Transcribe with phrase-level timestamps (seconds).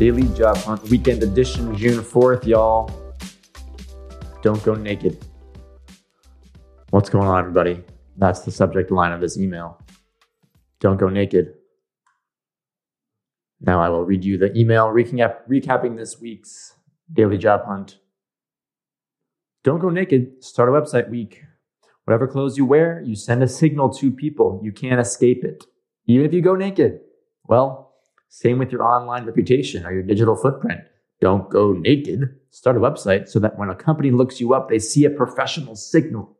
[0.00, 2.90] Daily Job Hunt Weekend Edition, June 4th, y'all.
[4.40, 5.22] Don't go naked.
[6.88, 7.84] What's going on, everybody?
[8.16, 9.78] That's the subject line of this email.
[10.80, 11.52] Don't go naked.
[13.60, 16.76] Now I will read you the email recap, recapping this week's
[17.12, 17.98] Daily Job Hunt.
[19.64, 20.42] Don't go naked.
[20.42, 21.42] Start a website week.
[22.04, 24.62] Whatever clothes you wear, you send a signal to people.
[24.64, 25.66] You can't escape it.
[26.06, 27.00] Even if you go naked.
[27.46, 27.89] Well,
[28.30, 30.80] same with your online reputation or your digital footprint.
[31.20, 32.20] Don't go naked.
[32.50, 35.74] Start a website so that when a company looks you up, they see a professional
[35.74, 36.38] signal.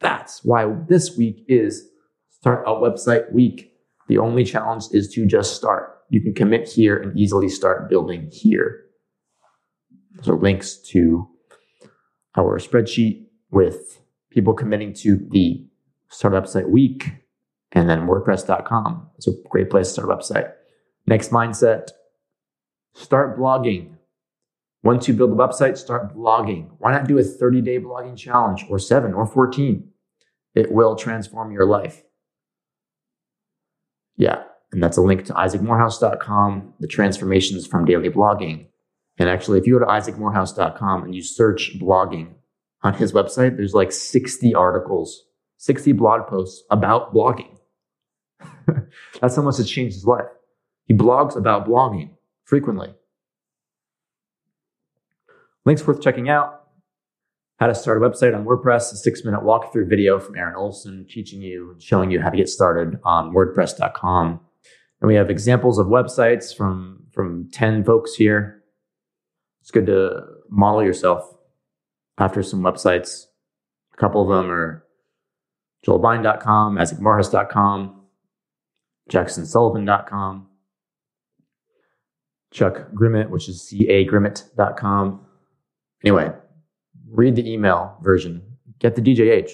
[0.00, 1.88] That's why this week is
[2.30, 3.72] Start a Website Week.
[4.08, 5.98] The only challenge is to just start.
[6.10, 8.80] You can commit here and easily start building here.
[10.26, 11.28] Are links to
[12.36, 14.00] our spreadsheet with
[14.30, 15.66] people committing to the
[16.08, 17.12] Start a Website Week
[17.72, 19.10] and then WordPress.com.
[19.16, 20.52] It's a great place to start a website.
[21.06, 21.90] Next mindset
[22.94, 23.96] start blogging.
[24.82, 26.70] Once you build a website, start blogging.
[26.78, 29.90] Why not do a 30 day blogging challenge or seven or 14?
[30.54, 32.02] It will transform your life.
[34.16, 34.44] Yeah.
[34.72, 38.66] And that's a link to isaacmorehouse.com, the transformations from daily blogging.
[39.18, 42.34] And actually, if you go to isaacmorehouse.com and you search blogging
[42.82, 45.24] on his website, there's like 60 articles,
[45.58, 47.56] 60 blog posts about blogging.
[49.20, 50.26] that's how much it's changed his life.
[50.86, 52.10] He blogs about blogging
[52.44, 52.94] frequently.
[55.64, 56.60] Links worth checking out.
[57.58, 61.06] How to start a website on WordPress, a six minute walkthrough video from Aaron Olson
[61.08, 64.40] teaching you and showing you how to get started on WordPress.com.
[65.00, 68.62] And we have examples of websites from, from 10 folks here.
[69.60, 71.24] It's good to model yourself
[72.18, 73.24] after some websites.
[73.94, 74.84] A couple of them are
[75.86, 78.02] joelbein.com, isaacmorehouse.com,
[79.10, 80.48] jacksonsullivan.com,
[82.54, 85.26] Chuck Grimmett, which is cagrimmett.com.
[86.04, 86.32] Anyway,
[87.10, 88.42] read the email version.
[88.78, 89.50] Get the DJH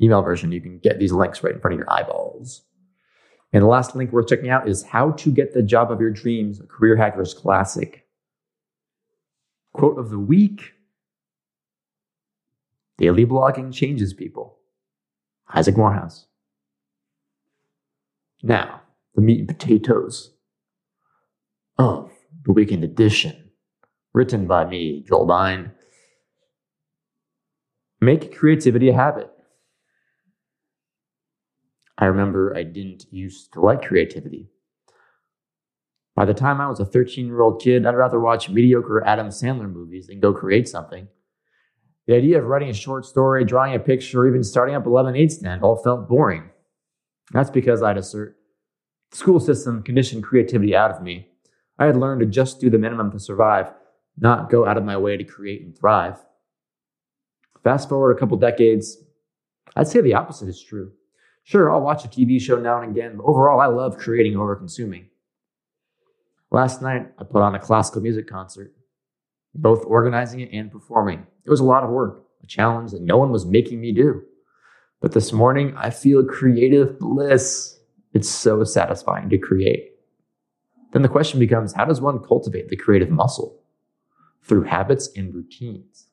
[0.00, 0.52] email version.
[0.52, 2.62] You can get these links right in front of your eyeballs.
[3.52, 6.10] And the last link worth checking out is How to Get the Job of Your
[6.10, 8.06] Dreams, a Career Hackers Classic.
[9.72, 10.72] Quote of the week
[12.98, 14.58] Daily blogging changes people.
[15.52, 16.26] Isaac Morehouse.
[18.42, 18.80] Now,
[19.14, 20.32] the meat and potatoes
[21.78, 22.15] of
[22.46, 23.50] the Weekend Edition,
[24.14, 25.72] written by me, Joel Bein.
[28.00, 29.28] Make creativity a habit.
[31.98, 34.48] I remember I didn't used to like creativity.
[36.14, 39.28] By the time I was a 13 year old kid, I'd rather watch mediocre Adam
[39.28, 41.08] Sandler movies than go create something.
[42.06, 44.90] The idea of writing a short story, drawing a picture, or even starting up a
[44.90, 46.50] lemonade stand all felt boring.
[47.32, 48.36] That's because I'd assert
[49.10, 51.30] the school system conditioned creativity out of me
[51.78, 53.70] I had learned to just do the minimum to survive,
[54.18, 56.18] not go out of my way to create and thrive.
[57.62, 58.98] Fast forward a couple decades,
[59.74, 60.92] I'd say the opposite is true.
[61.44, 64.56] Sure, I'll watch a TV show now and again, but overall, I love creating over
[64.56, 65.08] consuming.
[66.50, 68.72] Last night, I put on a classical music concert,
[69.54, 71.26] both organizing it and performing.
[71.44, 74.22] It was a lot of work, a challenge that no one was making me do.
[75.00, 77.78] But this morning, I feel creative bliss.
[78.14, 79.95] It's so satisfying to create.
[80.92, 83.62] Then the question becomes how does one cultivate the creative muscle?
[84.42, 86.08] Through habits and routines.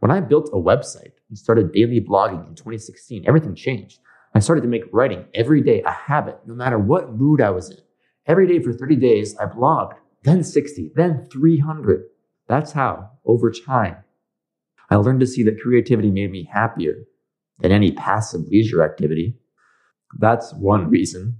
[0.00, 4.00] When I built a website and started daily blogging in 2016, everything changed.
[4.34, 7.70] I started to make writing every day a habit, no matter what mood I was
[7.70, 7.78] in.
[8.26, 12.04] Every day for 30 days, I blogged, then 60, then 300.
[12.48, 13.96] That's how, over time,
[14.88, 17.04] I learned to see that creativity made me happier
[17.58, 19.36] than any passive leisure activity.
[20.18, 21.38] That's one reason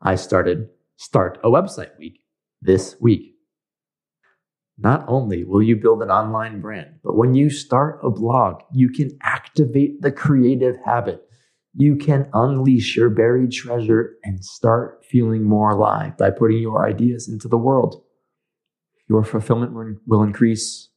[0.00, 0.68] I started
[1.02, 2.20] Start a website week
[2.60, 3.34] this week.
[4.78, 8.88] Not only will you build an online brand, but when you start a blog, you
[8.88, 11.24] can activate the creative habit.
[11.74, 17.28] You can unleash your buried treasure and start feeling more alive by putting your ideas
[17.28, 18.00] into the world.
[19.08, 20.88] Your fulfillment will increase.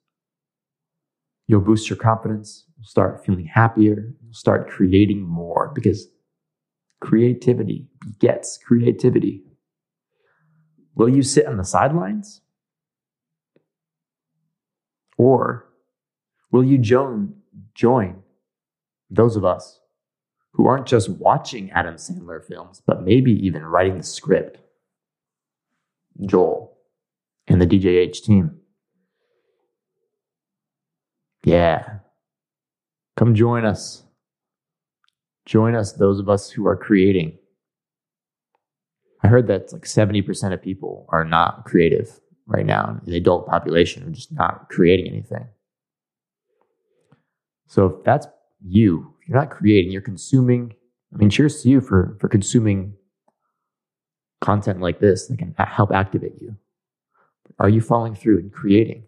[1.47, 2.67] You'll boost your confidence.
[2.77, 4.13] You'll start feeling happier.
[4.23, 6.07] You'll start creating more because
[7.01, 9.41] creativity begets creativity.
[10.95, 12.41] Will you sit on the sidelines?
[15.17, 15.65] Or
[16.51, 17.35] will you join,
[17.73, 18.23] join
[19.09, 19.79] those of us
[20.53, 24.57] who aren't just watching Adam Sandler films, but maybe even writing the script?
[26.25, 26.77] Joel
[27.47, 28.59] and the DJH team.
[31.43, 31.99] Yeah.
[33.17, 34.03] Come join us.
[35.45, 37.37] Join us, those of us who are creating.
[39.25, 43.47] I heard that like 70% of people are not creative right now in the adult
[43.47, 45.47] population are just not creating anything.
[47.65, 48.27] So if that's
[48.63, 50.75] you, if you're not creating, you're consuming.
[51.11, 52.93] I mean, cheers to you for for consuming
[54.41, 56.55] content like this that can help activate you.
[57.57, 59.05] Are you following through and creating?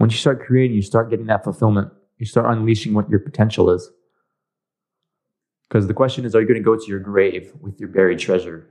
[0.00, 1.92] Once you start creating, you start getting that fulfillment.
[2.16, 3.88] You start unleashing what your potential is.
[5.68, 8.18] Because the question is, are you going to go to your grave with your buried
[8.18, 8.68] treasure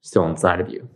[0.00, 0.88] still inside of you?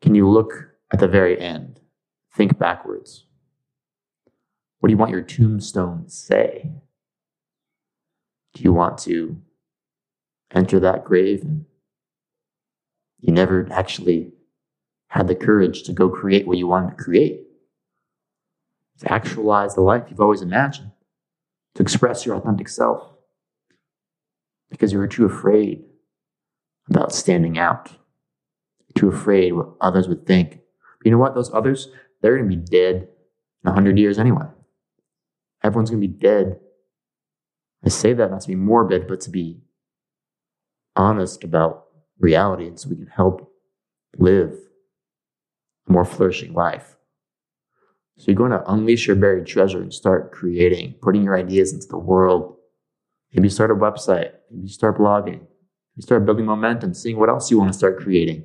[0.00, 1.80] Can you look at the very end?
[2.34, 3.24] Think backwards.
[4.80, 6.72] What do you want your tombstone to say?
[8.54, 9.40] Do you want to
[10.50, 11.66] enter that grave and
[13.20, 14.32] you never actually
[15.06, 17.46] had the courage to go create what you wanted to create?
[18.98, 20.90] To actualize the life you've always imagined,
[21.76, 23.11] to express your authentic self
[24.72, 25.84] because you were too afraid
[26.88, 27.90] about standing out,
[28.96, 30.58] too afraid what others would think.
[30.98, 31.34] But you know what?
[31.34, 31.88] Those others,
[32.20, 34.46] they're going to be dead in 100 years anyway.
[35.62, 36.58] Everyone's going to be dead.
[37.84, 39.60] I say that not to be morbid, but to be
[40.96, 41.84] honest about
[42.18, 43.52] reality and so we can help
[44.16, 44.56] live
[45.88, 46.96] a more flourishing life.
[48.16, 51.88] So you're going to unleash your buried treasure and start creating, putting your ideas into
[51.88, 52.56] the world.
[53.32, 55.40] Maybe start a website, maybe start blogging,
[55.96, 58.44] You start building momentum, seeing what else you want to start creating.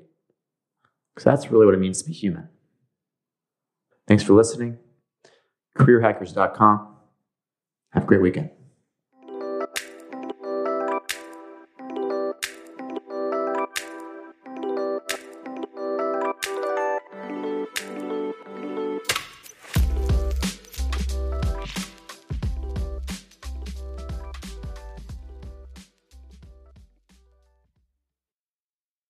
[1.13, 2.49] Because that's really what it means to be human.
[4.07, 4.77] Thanks for listening.
[5.77, 6.95] CareerHackers.com.
[7.91, 8.51] Have a great weekend.